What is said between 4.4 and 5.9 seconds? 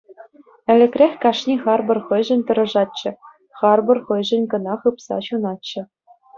кӑна хыпса ҫунатчӗ.